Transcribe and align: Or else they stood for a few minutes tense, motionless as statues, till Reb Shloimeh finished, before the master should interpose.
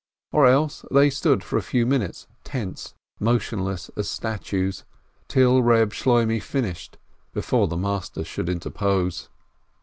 Or 0.31 0.47
else 0.47 0.83
they 0.89 1.11
stood 1.11 1.43
for 1.43 1.57
a 1.57 1.61
few 1.61 1.85
minutes 1.85 2.25
tense, 2.43 2.95
motionless 3.19 3.91
as 3.95 4.09
statues, 4.09 4.83
till 5.27 5.61
Reb 5.61 5.91
Shloimeh 5.93 6.41
finished, 6.41 6.97
before 7.33 7.67
the 7.67 7.77
master 7.77 8.23
should 8.23 8.49
interpose. 8.49 9.29